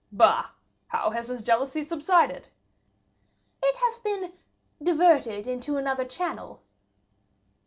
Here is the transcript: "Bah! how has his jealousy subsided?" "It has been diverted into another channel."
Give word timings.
"Bah! 0.11 0.49
how 0.87 1.11
has 1.11 1.27
his 1.27 1.43
jealousy 1.43 1.83
subsided?" 1.83 2.47
"It 3.61 3.75
has 3.77 3.99
been 3.99 4.33
diverted 4.83 5.47
into 5.47 5.77
another 5.77 6.05
channel." 6.05 6.63